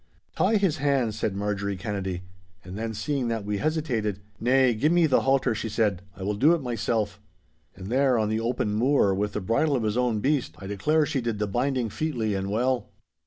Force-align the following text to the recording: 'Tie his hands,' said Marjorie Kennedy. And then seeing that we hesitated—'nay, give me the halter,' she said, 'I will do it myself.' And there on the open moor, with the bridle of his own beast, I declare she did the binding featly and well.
'Tie 0.35 0.55
his 0.57 0.77
hands,' 0.77 1.15
said 1.19 1.35
Marjorie 1.35 1.77
Kennedy. 1.77 2.23
And 2.63 2.75
then 2.75 2.91
seeing 2.91 3.27
that 3.27 3.45
we 3.45 3.59
hesitated—'nay, 3.59 4.73
give 4.73 4.91
me 4.91 5.05
the 5.05 5.21
halter,' 5.21 5.53
she 5.53 5.69
said, 5.69 6.01
'I 6.17 6.23
will 6.23 6.33
do 6.33 6.55
it 6.55 6.61
myself.' 6.63 7.21
And 7.75 7.85
there 7.85 8.17
on 8.17 8.29
the 8.29 8.39
open 8.39 8.73
moor, 8.73 9.13
with 9.13 9.33
the 9.33 9.41
bridle 9.41 9.75
of 9.75 9.83
his 9.83 9.97
own 9.97 10.19
beast, 10.19 10.55
I 10.57 10.65
declare 10.65 11.05
she 11.05 11.21
did 11.21 11.37
the 11.37 11.45
binding 11.45 11.89
featly 11.91 12.33
and 12.33 12.49
well. 12.49 12.89